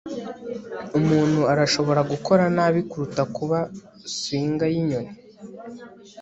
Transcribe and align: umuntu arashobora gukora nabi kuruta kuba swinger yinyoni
umuntu 0.99 1.41
arashobora 1.53 2.01
gukora 2.11 2.43
nabi 2.55 2.81
kuruta 2.89 3.23
kuba 3.35 3.59
swinger 4.15 4.69
yinyoni 4.73 5.11